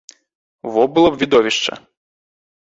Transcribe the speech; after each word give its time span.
Во 0.77 0.85
было 0.95 1.11
б 1.17 1.19
відовішча! 1.25 1.79